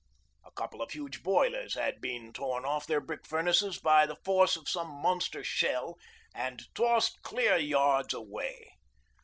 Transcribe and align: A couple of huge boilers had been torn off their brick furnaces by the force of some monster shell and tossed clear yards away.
A 0.43 0.51
couple 0.53 0.81
of 0.81 0.89
huge 0.89 1.21
boilers 1.21 1.75
had 1.75 2.01
been 2.01 2.33
torn 2.33 2.65
off 2.65 2.87
their 2.87 2.99
brick 2.99 3.27
furnaces 3.27 3.77
by 3.77 4.07
the 4.07 4.15
force 4.25 4.55
of 4.55 4.67
some 4.67 4.89
monster 4.89 5.43
shell 5.43 5.99
and 6.33 6.63
tossed 6.73 7.21
clear 7.21 7.57
yards 7.57 8.11
away. 8.11 8.71